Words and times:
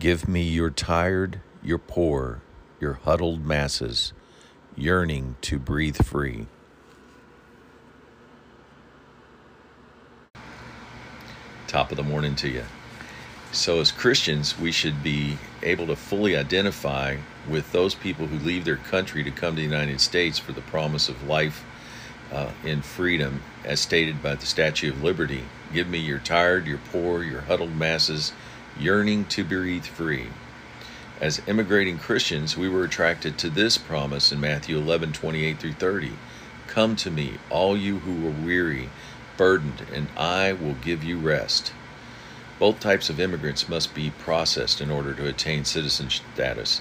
Give 0.00 0.28
me 0.28 0.42
your 0.42 0.70
tired, 0.70 1.40
your 1.60 1.78
poor, 1.78 2.40
your 2.78 2.94
huddled 2.94 3.44
masses, 3.44 4.12
yearning 4.76 5.34
to 5.40 5.58
breathe 5.58 5.96
free. 5.96 6.46
Top 11.66 11.90
of 11.90 11.96
the 11.96 12.04
morning 12.04 12.36
to 12.36 12.48
you. 12.48 12.62
So, 13.50 13.80
as 13.80 13.90
Christians, 13.90 14.56
we 14.56 14.70
should 14.70 15.02
be 15.02 15.36
able 15.64 15.88
to 15.88 15.96
fully 15.96 16.36
identify 16.36 17.16
with 17.48 17.72
those 17.72 17.96
people 17.96 18.28
who 18.28 18.38
leave 18.38 18.64
their 18.64 18.76
country 18.76 19.24
to 19.24 19.32
come 19.32 19.56
to 19.56 19.62
the 19.62 19.66
United 19.66 20.00
States 20.00 20.38
for 20.38 20.52
the 20.52 20.60
promise 20.60 21.08
of 21.08 21.26
life 21.26 21.64
uh, 22.30 22.52
in 22.62 22.82
freedom, 22.82 23.42
as 23.64 23.80
stated 23.80 24.22
by 24.22 24.36
the 24.36 24.46
Statue 24.46 24.90
of 24.90 25.02
Liberty. 25.02 25.42
Give 25.72 25.88
me 25.88 25.98
your 25.98 26.20
tired, 26.20 26.68
your 26.68 26.78
poor, 26.92 27.24
your 27.24 27.40
huddled 27.40 27.74
masses, 27.74 28.32
yearning 28.78 29.24
to 29.26 29.44
breathe 29.44 29.84
free. 29.84 30.28
As 31.20 31.42
immigrating 31.48 31.98
Christians, 31.98 32.56
we 32.56 32.68
were 32.68 32.84
attracted 32.84 33.38
to 33.38 33.50
this 33.50 33.76
promise 33.76 34.30
in 34.30 34.40
Matthew 34.40 34.78
11 34.78 35.12
28 35.12 35.58
through 35.58 35.72
30. 35.72 36.12
Come 36.68 36.94
to 36.96 37.10
me, 37.10 37.38
all 37.50 37.76
you 37.76 37.98
who 38.00 38.28
are 38.28 38.46
weary, 38.46 38.90
burdened, 39.36 39.82
and 39.92 40.08
I 40.16 40.52
will 40.52 40.74
give 40.74 41.02
you 41.02 41.18
rest. 41.18 41.72
Both 42.58 42.78
types 42.80 43.08
of 43.10 43.18
immigrants 43.18 43.68
must 43.68 43.94
be 43.94 44.10
processed 44.10 44.80
in 44.80 44.90
order 44.90 45.12
to 45.14 45.26
attain 45.26 45.64
citizen 45.64 46.10
status. 46.10 46.80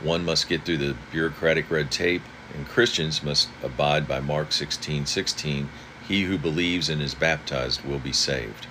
One 0.00 0.24
must 0.24 0.48
get 0.48 0.64
through 0.64 0.78
the 0.78 0.96
bureaucratic 1.10 1.70
red 1.70 1.90
tape, 1.90 2.22
and 2.54 2.68
Christians 2.68 3.22
must 3.22 3.48
abide 3.62 4.06
by 4.06 4.20
Mark 4.20 4.52
16 4.52 5.06
16. 5.06 5.68
He 6.06 6.24
who 6.24 6.38
believes 6.38 6.88
and 6.88 7.00
is 7.00 7.14
baptized 7.14 7.84
will 7.84 8.00
be 8.00 8.12
saved. 8.12 8.66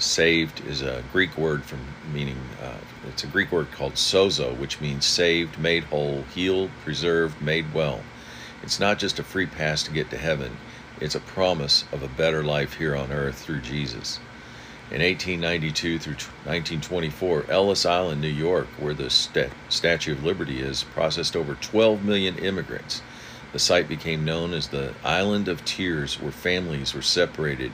Saved 0.00 0.64
is 0.66 0.80
a 0.80 1.04
Greek 1.12 1.36
word 1.36 1.62
from 1.62 1.80
meaning, 2.10 2.40
uh, 2.62 2.78
it's 3.06 3.22
a 3.22 3.26
Greek 3.26 3.52
word 3.52 3.70
called 3.70 3.96
sozo, 3.96 4.56
which 4.56 4.80
means 4.80 5.04
saved, 5.04 5.58
made 5.58 5.84
whole, 5.84 6.22
healed, 6.34 6.70
preserved, 6.82 7.42
made 7.42 7.74
well. 7.74 8.00
It's 8.62 8.80
not 8.80 8.98
just 8.98 9.18
a 9.18 9.22
free 9.22 9.44
pass 9.44 9.82
to 9.82 9.92
get 9.92 10.08
to 10.08 10.16
heaven, 10.16 10.56
it's 11.02 11.14
a 11.14 11.20
promise 11.20 11.84
of 11.92 12.02
a 12.02 12.08
better 12.08 12.42
life 12.42 12.78
here 12.78 12.96
on 12.96 13.12
earth 13.12 13.42
through 13.42 13.60
Jesus. 13.60 14.20
In 14.90 15.02
1892 15.02 15.98
through 15.98 16.14
1924, 16.14 17.50
Ellis 17.50 17.84
Island, 17.84 18.22
New 18.22 18.28
York, 18.28 18.68
where 18.78 18.94
the 18.94 19.10
St- 19.10 19.52
Statue 19.68 20.12
of 20.12 20.24
Liberty 20.24 20.62
is, 20.62 20.82
processed 20.82 21.36
over 21.36 21.56
12 21.56 22.02
million 22.02 22.38
immigrants. 22.38 23.02
The 23.52 23.58
site 23.58 23.86
became 23.86 24.24
known 24.24 24.54
as 24.54 24.68
the 24.68 24.94
Island 25.04 25.46
of 25.46 25.62
Tears, 25.66 26.18
where 26.18 26.32
families 26.32 26.94
were 26.94 27.02
separated 27.02 27.72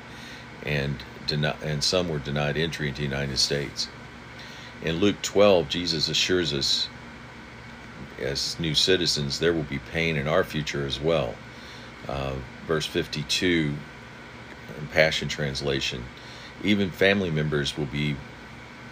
and, 0.66 1.02
deni- 1.26 1.56
and 1.62 1.82
some 1.82 2.08
were 2.08 2.18
denied 2.18 2.56
entry 2.56 2.88
into 2.88 2.98
the 2.98 3.08
United 3.08 3.38
States. 3.38 3.88
In 4.82 4.96
Luke 4.96 5.20
12, 5.22 5.68
Jesus 5.68 6.08
assures 6.08 6.52
us, 6.52 6.88
as 8.20 8.58
new 8.60 8.74
citizens, 8.74 9.38
there 9.38 9.54
will 9.54 9.62
be 9.62 9.78
pain 9.78 10.16
in 10.16 10.28
our 10.28 10.44
future 10.44 10.86
as 10.86 11.00
well. 11.00 11.34
Uh, 12.08 12.34
verse 12.66 12.86
52 12.86 13.74
in 14.78 14.86
Passion 14.88 15.28
Translation 15.28 16.04
even 16.62 16.90
family 16.90 17.30
members 17.30 17.76
will 17.76 17.86
be 17.86 18.16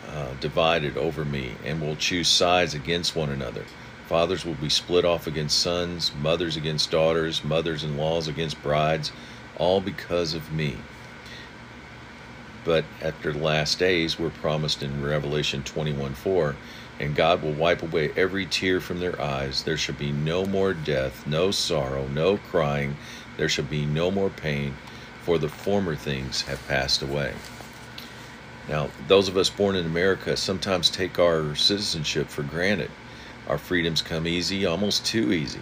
uh, 0.08 0.34
divided 0.40 0.96
over 0.96 1.24
me 1.24 1.54
and 1.64 1.80
will 1.80 1.96
choose 1.96 2.28
sides 2.28 2.74
against 2.74 3.16
one 3.16 3.30
another. 3.30 3.64
Fathers 4.06 4.44
will 4.44 4.54
be 4.54 4.68
split 4.68 5.04
off 5.04 5.26
against 5.26 5.58
sons, 5.58 6.12
mothers 6.20 6.56
against 6.56 6.90
daughters, 6.90 7.42
mothers 7.42 7.82
in 7.84 7.96
laws 7.96 8.28
against 8.28 8.62
brides, 8.62 9.12
all 9.56 9.80
because 9.80 10.34
of 10.34 10.52
me. 10.52 10.76
But 12.64 12.84
after 13.02 13.32
the 13.32 13.38
last 13.38 13.78
days, 13.78 14.18
we're 14.18 14.30
promised 14.30 14.82
in 14.82 15.04
Revelation 15.04 15.62
21 15.62 16.14
4, 16.14 16.56
and 16.98 17.14
God 17.14 17.42
will 17.42 17.52
wipe 17.52 17.82
away 17.82 18.10
every 18.16 18.46
tear 18.46 18.80
from 18.80 19.00
their 19.00 19.20
eyes. 19.20 19.62
There 19.62 19.76
shall 19.76 19.94
be 19.94 20.12
no 20.12 20.46
more 20.46 20.72
death, 20.72 21.26
no 21.26 21.50
sorrow, 21.50 22.06
no 22.08 22.38
crying. 22.38 22.96
There 23.36 23.48
shall 23.48 23.66
be 23.66 23.84
no 23.84 24.10
more 24.10 24.30
pain, 24.30 24.76
for 25.22 25.38
the 25.38 25.48
former 25.48 25.94
things 25.94 26.42
have 26.42 26.66
passed 26.66 27.02
away. 27.02 27.34
Now, 28.68 28.88
those 29.08 29.28
of 29.28 29.36
us 29.36 29.50
born 29.50 29.76
in 29.76 29.84
America 29.84 30.36
sometimes 30.36 30.88
take 30.88 31.18
our 31.18 31.54
citizenship 31.54 32.28
for 32.28 32.42
granted. 32.42 32.90
Our 33.46 33.58
freedoms 33.58 34.00
come 34.00 34.26
easy, 34.26 34.64
almost 34.64 35.04
too 35.04 35.32
easy. 35.32 35.60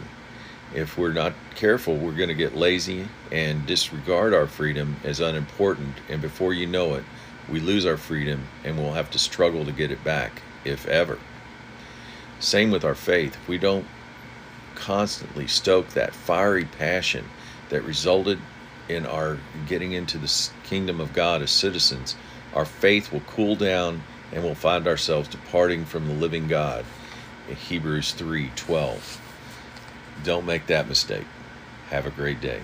If 0.74 0.96
we're 0.96 1.12
not 1.12 1.34
careful, 1.54 1.96
we're 1.96 2.16
going 2.16 2.28
to 2.28 2.34
get 2.34 2.56
lazy 2.56 3.06
and 3.30 3.66
disregard 3.66 4.32
our 4.32 4.46
freedom 4.46 4.96
as 5.04 5.20
unimportant, 5.20 5.96
and 6.08 6.22
before 6.22 6.54
you 6.54 6.66
know 6.66 6.94
it, 6.94 7.04
we 7.48 7.60
lose 7.60 7.84
our 7.84 7.96
freedom 7.96 8.46
and 8.64 8.78
we'll 8.78 8.94
have 8.94 9.10
to 9.10 9.18
struggle 9.18 9.64
to 9.66 9.72
get 9.72 9.90
it 9.90 10.02
back, 10.02 10.42
if 10.64 10.86
ever. 10.86 11.18
Same 12.40 12.70
with 12.70 12.84
our 12.84 12.94
faith. 12.94 13.34
If 13.34 13.48
we 13.48 13.58
don't 13.58 13.86
constantly 14.74 15.46
stoke 15.46 15.88
that 15.90 16.14
fiery 16.14 16.64
passion 16.64 17.26
that 17.68 17.84
resulted 17.84 18.38
in 18.88 19.06
our 19.06 19.38
getting 19.68 19.92
into 19.92 20.18
the 20.18 20.50
kingdom 20.64 21.00
of 21.00 21.12
God 21.12 21.42
as 21.42 21.50
citizens, 21.50 22.16
our 22.54 22.64
faith 22.64 23.12
will 23.12 23.20
cool 23.20 23.56
down 23.56 24.02
and 24.32 24.42
we'll 24.42 24.54
find 24.54 24.86
ourselves 24.86 25.28
departing 25.28 25.84
from 25.84 26.06
the 26.08 26.14
living 26.14 26.48
God 26.48 26.84
in 27.48 27.56
Hebrews 27.56 28.14
3:12. 28.14 29.18
Don't 30.24 30.46
make 30.46 30.66
that 30.66 30.88
mistake. 30.88 31.26
Have 31.90 32.06
a 32.06 32.10
great 32.10 32.40
day. 32.40 32.62